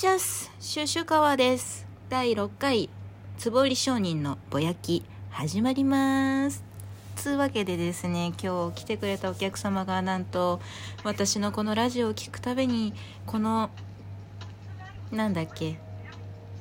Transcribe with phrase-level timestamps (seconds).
[0.00, 1.86] チャスシュシュカワです。
[2.08, 2.88] 第6回
[3.36, 6.64] つぼり商人のぼやき始まります。
[7.16, 10.58] つうわけでですね今日来てくれたお客様がなんと
[11.04, 12.94] 私のこのラジオを聴くたびに
[13.26, 13.68] この
[15.12, 15.78] なんだっけ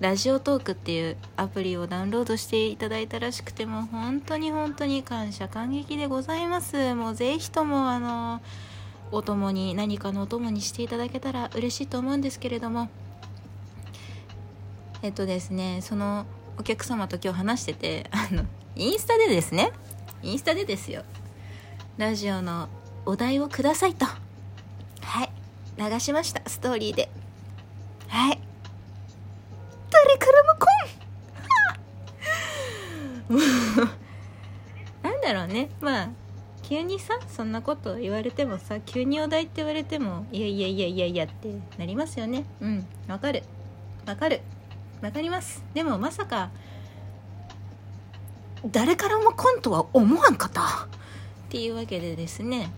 [0.02, 6.94] ラジオトークっていうアプリをダウンロードしていただいたらしくても本当に本当に感謝感激でございます。
[6.94, 8.42] もうぜひともあの
[9.14, 12.90] お供に何かのお供にしていただけたら嬉しいと思うんですけれども
[15.02, 16.26] えっとですねその
[16.58, 18.44] お客様と今日話しててあの
[18.76, 19.72] インスタでですね
[20.22, 21.04] インスタでですよ。
[21.98, 22.68] ラジオの
[23.06, 24.06] お題をくださいと。
[24.06, 25.32] はい。
[25.78, 26.42] 流しました。
[26.48, 27.10] ストーリーで。
[28.08, 28.40] はい。
[29.90, 30.66] 誰からも来
[33.34, 33.50] ん
[35.04, 35.70] なんだろうね。
[35.82, 36.10] まあ
[36.64, 42.46] 急にさそんなこと言われてもさ急にお題って言われてもいやいやいやいやいやってなりますよね。
[42.60, 42.86] うん。
[43.08, 43.44] わかる。
[44.06, 44.42] わかる。
[45.02, 45.64] わかります。
[45.74, 46.50] でもまさか
[48.66, 50.62] 誰からも来んとは思わんかった？
[50.62, 50.66] っ
[51.50, 52.70] ていうわけでですね、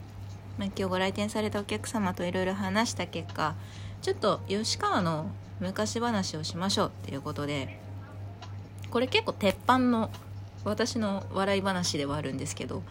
[0.58, 3.56] まあ、今日ご来店されたお客様といろいろ話した結果
[4.02, 7.80] ちょっと吉川の昔話をしましょうっていうことで
[8.92, 10.10] これ結構鉄板の
[10.64, 12.84] 私の笑い話ではあるんですけど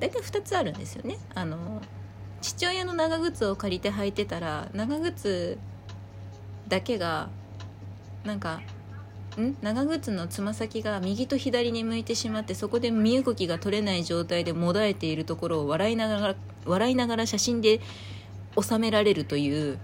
[0.00, 1.18] 大体2つあるんですよね。
[1.34, 1.82] あの
[2.40, 5.58] 父親の長靴を借りて履いてたら長靴
[6.68, 7.28] だけが
[8.28, 8.60] なんか
[9.40, 9.56] ん？
[9.62, 16.34] 長靴のつま先が右と左に向いてしまってそこで身動きが取れない状態でもだえているところを笑いながら
[16.66, 17.80] 笑いながら写真で
[18.60, 19.78] 収められるという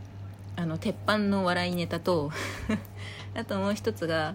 [0.56, 2.30] あの鉄板の笑いネタと
[3.34, 4.34] あともう一つが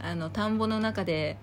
[0.00, 1.36] あの田んぼの中で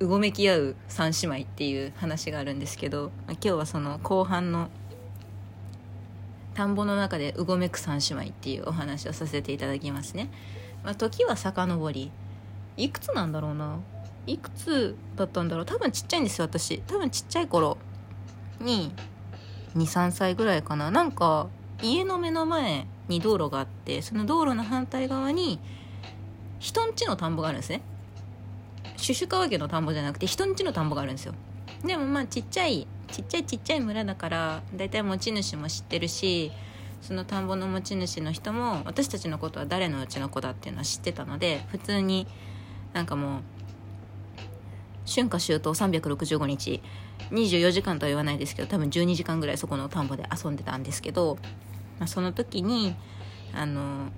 [0.00, 4.68] うごめき合う三姉妹っていう話があるんですけど今日はその後半の
[6.56, 10.30] 田んぼの中でうごめく三姉妹っていうお話をさせていただきますね、
[10.82, 12.10] まあ、時は遡り
[12.78, 13.78] いくつなんだろうな。
[14.26, 15.66] いくつだったんだろう。
[15.66, 16.78] 多分ちっちゃいんですよ私。
[16.86, 17.78] 多分ちっちゃい頃
[18.60, 18.92] に
[19.76, 20.90] 23歳ぐらいかな。
[20.90, 21.48] なんか
[21.82, 25.60] 家の目の前に道路があってその道路の反対側に
[26.58, 27.82] 人んちの田んぼがあるんですね。
[28.96, 31.34] シュシュ川家の田んぼじゃなくて人んちの田んぼがあるんですよ。
[31.84, 36.52] でもまあちっちゃいちっちゃいちっちゃい村だから大体持ち主も知ってるし
[37.02, 42.26] その田んぼの持ち主の人も私たちのことは誰のうちの子だっていうのは知ってたので普通に
[42.92, 43.40] なんかもう
[45.06, 46.82] 春夏秋冬365日
[47.30, 51.38] 24時間とは言わないですけど多分12時間ぐらいそこの田んぼで遊んでたんですけど、
[51.98, 52.96] まあ、その時に
[53.54, 54.08] あの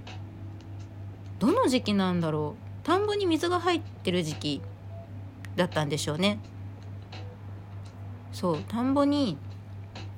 [1.39, 2.87] どの時期なんだろう？
[2.87, 4.63] 田んぼに水が入ってる時期
[5.57, 6.41] だったんでしょうね。
[8.33, 9.37] そう田んぼに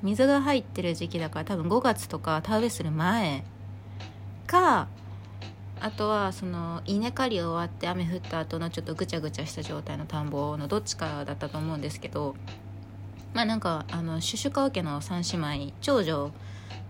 [0.02, 3.44] 水が入ってる時期だから多分5月とか田植えする前
[4.46, 4.88] か
[5.80, 12.34] あとはその稲刈り終わって雨降った後のちょっとぐちゃぐちゃした状態の田んぼのどっちかだったと思うんですけど
[13.32, 16.32] まあなんかあのシュシュカワ家の3姉妹長女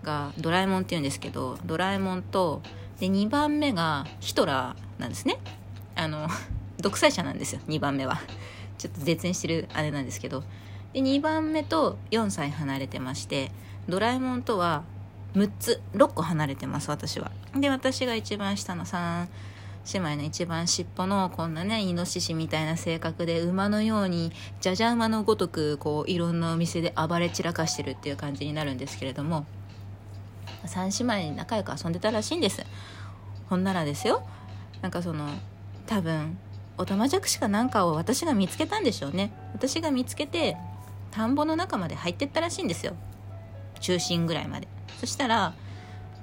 [0.03, 2.61] がドラえもんっていうんですけどドラえもんと
[2.99, 5.39] で2番目がヒトラーなんですね。
[5.95, 6.27] あの
[6.79, 8.19] 独裁者なんですよ2番目は。
[8.77, 10.43] ちょっと絶縁してるあれなんですけど。
[10.93, 13.51] で2番目と4歳離れてまして
[13.87, 14.83] ドラえもんとは
[15.35, 17.31] 6つ6個離れてます私は。
[17.55, 19.27] で私が一番下の3
[19.93, 29.45] 姉妹の一番尻尾のこんなねイノシシみたいな性格で馬のようにじゃじゃ馬のごとくこういろんなお店で暴れ散らかしてるっていう感じになるんですけれども
[30.65, 32.63] 3姉妹仲良く遊んでたらしいんです。
[33.49, 34.23] ほんならですよ。
[34.81, 35.27] なんかその
[35.87, 36.37] 多分
[36.77, 39.33] オタマジャクシかなんかを私が見つけたんでしょうね。
[39.53, 40.57] 私が見つけて
[41.11, 42.93] 田んぼの中まで入ってったらしいんですよ。
[43.79, 44.67] 中心ぐらいまで。
[44.99, 45.55] そしたら、ま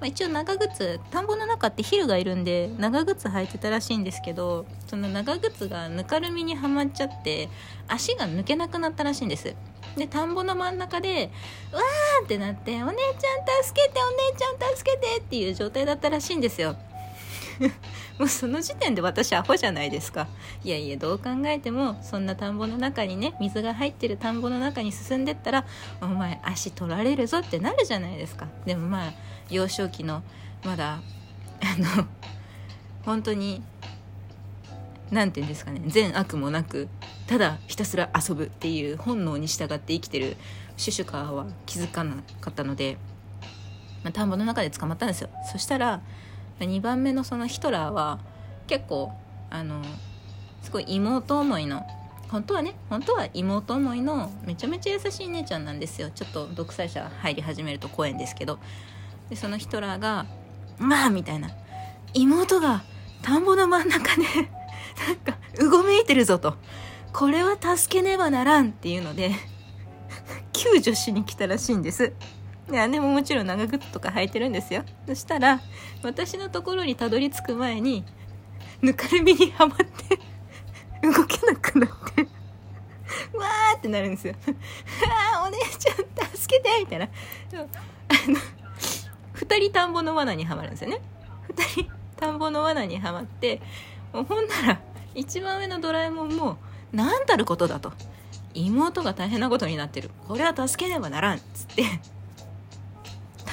[0.04, 7.48] あ、一応長靴田んぼの中ってヒルがいるんで長靴履いてたらしいんですけどその長靴がぬかるみにはまっちゃって
[7.88, 9.54] 足が抜けなくなったらしいんです。
[9.96, 11.30] で田んぼの真ん中で
[11.72, 16.76] うわーってなって「お姉ちゃん助けてお姉ちゃん助けて」っていう状態だったらしいんですよ。
[18.18, 20.28] もうその時点で私アホじゃないですか。
[20.64, 25.64] いやいやどう考えてもそんな田んぼの中にね水が入ってる田んぼの中に進んでったら
[26.00, 28.48] お前足取られるぞってなるじゃないですか。
[28.64, 29.12] でもまあ
[29.50, 30.22] 幼少期の
[30.64, 31.00] まだ
[31.60, 32.06] あの
[33.04, 33.62] 本当に
[35.10, 36.88] 何て言うんですかね善悪もなく
[37.26, 40.36] ただひたすら遊ぶっていう本能に従って生きてる
[40.76, 42.98] シュシュカーは気づかなかったので、
[44.04, 45.30] まあ、田んぼの中で捕まったんですよ。
[45.50, 46.00] そしたら
[46.64, 48.18] 2番目のそのヒトラーは
[48.66, 49.12] 結構
[49.50, 49.82] あの
[50.62, 51.86] すごい妹思いの
[52.28, 56.10] 本当はね本当は妹思いのめちゃめちゃ優しい姉ちゃんなんですよ。
[56.10, 58.58] ちょっと独裁者入り始めると怖いんですけど。
[59.30, 60.26] でそのヒトラーが
[60.78, 61.50] まあみたいな。
[62.14, 62.82] 妹が
[63.22, 64.22] 田んぼの真ん中で
[65.06, 66.56] なんかうごめいてるぞと。
[67.12, 69.32] これは助けねばならんっていうので
[70.52, 72.12] 救助しに来たらしいんです。
[72.70, 74.84] で姉ももちろん長靴とか履いてるんですよ。
[75.06, 75.60] そしたら
[76.02, 78.04] 私のところにたどり着く前に
[78.82, 80.20] ぬかるみにはまって
[81.02, 82.22] 動けなくなって
[83.36, 84.34] わーってなるんですよ。
[85.34, 85.96] ああお姉ちゃん
[86.36, 87.06] 助けてみたいな。
[87.06, 87.08] あ
[88.30, 88.38] の
[89.34, 91.00] 2人田んぼの罠にはまるんですよね。
[91.48, 93.62] 2人田んぼの罠にはまって
[94.12, 94.80] もうほんなら
[95.14, 96.58] 一番上のドラえもんも
[96.92, 97.92] 何たることだと。
[98.54, 100.10] 妹が大変なことになってる。
[100.26, 101.38] これは助けねばならん。
[101.38, 101.84] っつって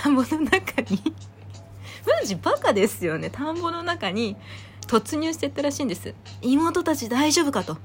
[0.06, 1.02] 田んぼの中に
[2.06, 3.31] マジバカですよね。
[3.31, 4.38] 田んぼの中に
[4.86, 6.13] 突入してったらしいんです。
[6.44, 7.80] 妹たち大丈夫かと。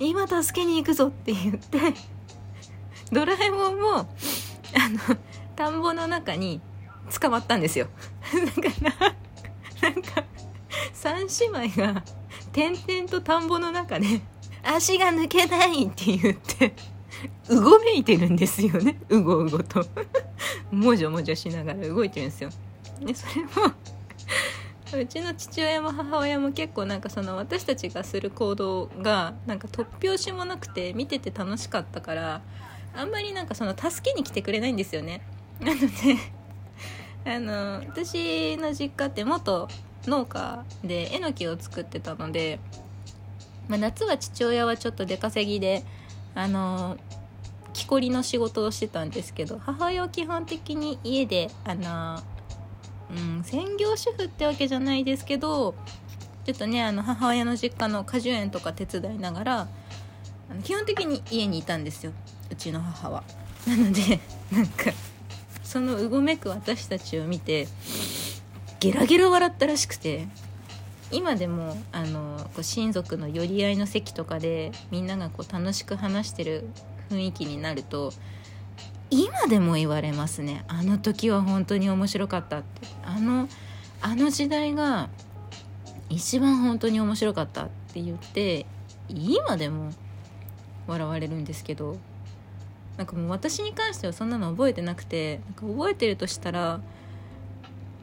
[0.00, 1.78] 今助けに行くぞって言って
[3.12, 5.16] ドラえもんもあの
[5.54, 6.60] 田んぼの中に
[7.20, 7.86] 捕まったんですよ。
[8.32, 9.14] だか
[9.80, 10.24] らなんか
[10.92, 12.02] 3姉妹が
[12.50, 14.22] 点々と田んぼの中で
[14.64, 16.74] 足が抜けないって言って
[17.48, 18.98] うごめいてるんですよね。
[19.08, 19.86] うごうごと。
[20.70, 22.50] もじょもじょしながら動いてるんですよ。
[23.00, 23.74] でそれも
[24.92, 32.42] うちの父親も母親も結構なんかその私たちがする行動がなんか突拍子もなくて見てて楽しかったから
[32.96, 35.22] あんまりなんかその助けに来てくれないんですよね。
[35.60, 35.86] なので
[37.24, 39.68] あの私の実家って元
[40.06, 42.58] 農家でえのきを作ってたので、
[43.68, 45.84] まあ、夏は父親はちょっと出稼ぎで
[46.34, 46.96] あの
[47.72, 52.22] 木こりの仕事をしてたんですけど母親は基本的に家であの、
[53.10, 55.74] うん、専業主婦ってわけじゃないですけど
[56.44, 59.68] ちょっとねあの母親の実家の果樹園とか手伝いながら
[60.50, 62.12] あの基本的に家にいたんですよ
[62.50, 63.22] うちの母は。
[63.66, 64.20] なので
[64.50, 64.92] なんか
[65.62, 67.68] そのうごめく私たちを見て
[68.80, 70.26] ゲラゲラ笑ったらしくて
[71.12, 76.68] 今でもあのこう親族の寄り合いの席とかでみんながこう楽しく話してる
[77.10, 78.12] 雰囲気になると
[79.10, 80.64] 今でも言われますね。
[80.68, 82.86] あの時は本当に面白かったって。
[83.04, 83.48] あの
[84.02, 85.10] あの時代が
[86.08, 88.66] 一番本当に面白かったって言って
[89.08, 89.92] 今でも
[90.86, 91.98] 笑われるんですけど
[92.96, 96.80] なんかもう私に関してはそんなの覚えてなくてなんか覚えてるとしたら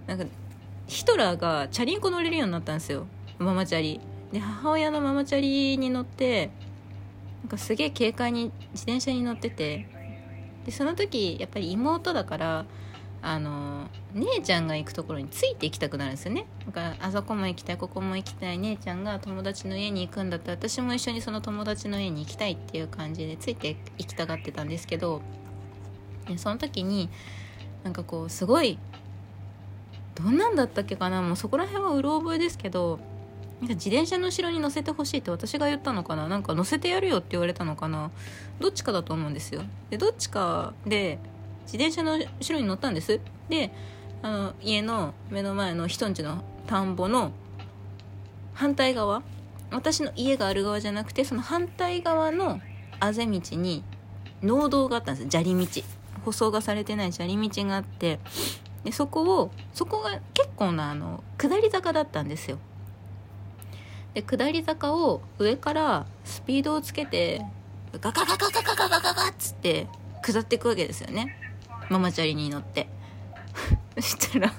[0.07, 0.25] なんか
[0.87, 3.07] ヒトラーがチャリンコ乗れるようになったんですよ。
[3.39, 3.99] ママチャリ。
[4.31, 6.49] で母親のママチャリに乗って
[7.47, 9.87] なんかすげえ軽快に自転車に乗ってて
[10.65, 12.65] でその時やっぱり妹だから
[13.21, 16.45] あの姉ちゃんが行くところについて行きたくなるんですよね。
[16.65, 25.21] だからあそこも行きたいここも行きたい姉ちゃんが友達の家に行くんだったら私も一緒にその友達の家に行きたいっていう感じでついて行きたがってたんですけど
[26.27, 27.09] でその時に
[27.85, 28.77] なんかこうすごい
[30.15, 32.99] どんなんだったっけかなもうそこら辺はうろ覚えですけど
[33.59, 36.27] なんか自転車の後ろに乗せてほしいって私が言ったのかな？
[36.27, 38.11] なんか乗せてやるよって言われたのかな？
[38.59, 39.63] どっちかだと思うんですよ。
[39.89, 41.17] でどっちかで
[41.63, 43.19] 自転車の後ろに乗ったんです。
[43.49, 43.71] で
[44.21, 47.31] あの家の目の前の人んちの田んぼの
[48.53, 49.23] 反対側。
[49.71, 52.61] 私の家がある側じゃなくてその反対側の
[52.99, 53.83] あぜ道に
[54.43, 55.29] 農道があったんです。
[55.29, 55.81] 砂利道。
[56.23, 58.19] 舗装がされてない砂利道があって。
[58.83, 62.59] でそこをそこが結構なあの下り坂だったんですよ。
[64.17, 67.39] で下り坂を上からスピードをつけて
[68.01, 69.85] ガガガガガガガガガガッつって
[70.23, 71.37] 下っていくわけですよね。
[71.91, 72.87] ママチャリに乗って。
[74.01, 74.53] そしたら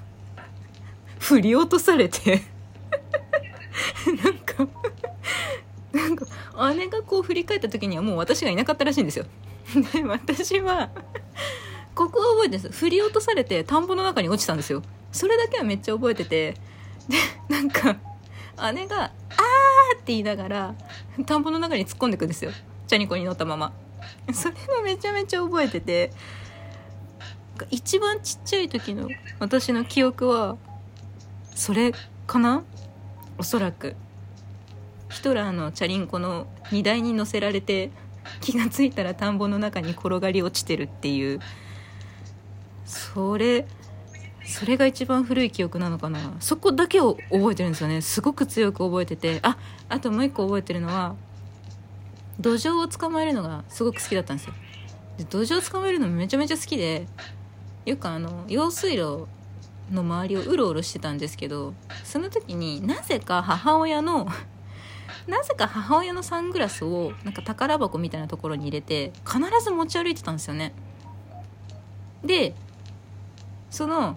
[1.18, 2.40] 振り落とされて。
[4.22, 4.68] なんか
[5.90, 6.26] なんか
[6.74, 9.26] 姉がこう振り返った時にはもう私がいなかったらしいんですよ。
[9.92, 10.90] で私は
[11.96, 12.78] ここは覚えてるんです。
[12.78, 14.84] 振り落とされて田んぼの中に落ちたんですよ。
[15.10, 16.54] それだけはめっちゃ覚えてて。
[17.08, 17.16] で
[17.48, 17.96] なんか
[18.72, 19.10] 姉が「あー!」
[19.96, 20.74] って言いながら
[21.26, 22.50] 田んぼの中に突っ込んでくんですよ。
[22.86, 23.72] チャニコに乗ったまま。
[24.32, 26.12] それがめちゃめちゃ覚えてて
[27.70, 30.56] 一番ちっちゃい時の私の記憶は
[31.54, 31.92] それ
[32.26, 32.62] かな？
[33.38, 33.96] おそらく。
[35.10, 37.90] ヒトラーのチャリンコの荷台に乗せられて
[38.40, 41.40] 気が付いたら田んぼの中に転がり落ちてるっていう。
[42.84, 43.66] それ
[44.48, 46.32] それが一番古い記憶なのかな。
[46.40, 48.00] そこだけを覚えてるんですよね。
[48.00, 49.40] すごく強く覚えてて。
[49.42, 49.58] あ
[49.90, 51.16] あともう一個覚えてるのは
[52.40, 54.54] 土壌を捕まえるのがすごく好きだったんですよ。
[55.18, 57.06] で土壌を捕まえるのめちゃめちゃ好きで
[57.84, 59.26] よくあの用水路
[59.92, 64.28] の周りをうろうろしてたんですけどその時になぜか母親の
[65.28, 70.72] なぜか母親のサングラスをなんか宝箱みたいなところに入れて必ず持ち歩いてたんですよね。
[72.24, 72.54] で
[73.70, 74.16] その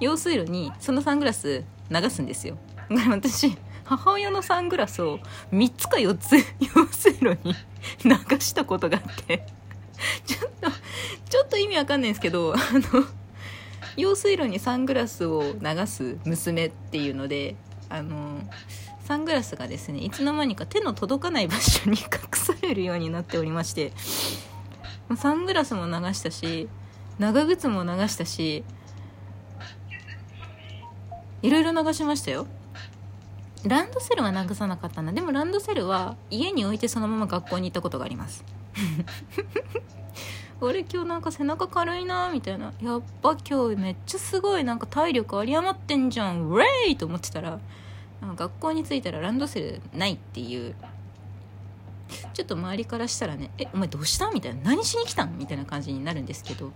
[0.00, 2.58] 用水路にそのサングラス流すんですよ。
[2.90, 5.18] だから私母親のサングラスを
[5.52, 7.54] 3つか4つ用水路に
[8.04, 9.46] 流したことがあって。
[10.26, 10.70] ちょっと
[11.30, 13.04] ちょっと意味わかんないんですけどあの
[13.96, 17.54] 用水路にサングラスを流す娘っていうので
[17.88, 18.40] あの
[19.04, 23.92] サングラスがですねいつの間にか手の届かない場所に隠されるようになっておりまして。
[25.16, 26.68] サングラスも流したし
[27.18, 28.64] 長靴も流したし
[31.42, 32.46] いろいろ流しましたよ。
[33.66, 35.12] ランドセルは流さなかったな。
[35.12, 38.44] でもランドセルは家に置いてそのまま学校に行ったことがあります。
[40.60, 42.72] 俺今日なんか背中軽いなみたいな。
[42.80, 46.48] やっぱ今日めっちゃすごいなんか体力有り余ってんじゃん。
[46.48, 47.58] ウェイと思ってたら
[48.36, 50.74] 学校に着いたらランドセルないっていう
[52.32, 56.72] ちょっと周りからしたらね「えお前どうした?」みたいな「何しに来たん?」みたいな感じになるんですけど、ま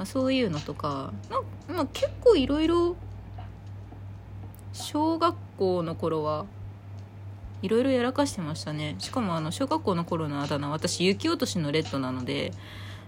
[0.00, 1.12] あ、そういうのとか、
[1.68, 2.96] まあ、結構いろいろ
[4.72, 6.46] 小学校の頃は
[7.60, 12.52] いろいろやらかしてましたねしかもあの小学校の頃のあだ名私雪落としのレッドなので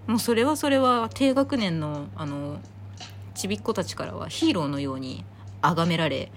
[0.06, 2.58] もうそれはそれは低学年のあの
[3.34, 5.24] ちびっ子たちからはヒーローのように
[5.60, 6.30] 崇められ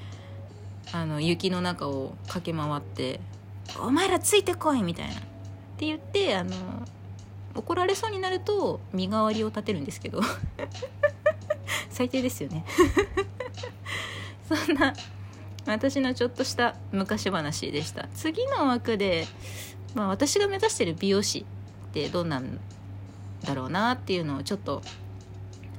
[0.94, 3.20] あの雪の中を駆け回って
[3.80, 5.14] 「お前らついてこい!」みたいな。
[5.14, 5.18] っ
[5.78, 6.56] て言ってあの
[7.54, 10.22] 怒られそうになると身代わりを立てるんですけど。
[11.90, 12.64] 最低ですよね。
[14.48, 14.94] そんな
[15.66, 18.08] 私のちょっとした昔話でした。
[18.16, 19.28] 次の枠で、
[19.96, 21.46] まあ、私が目指してる美容師
[21.90, 22.60] ってどんなん
[23.44, 24.82] だろうなっていうのをちょっと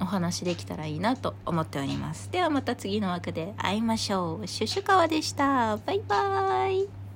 [0.01, 2.31] お話できたらいいなと思っております。
[2.31, 4.47] ではまた次の枠で会いましょう。
[4.47, 5.77] シュシュカワでした。
[5.79, 7.08] バイバーイ。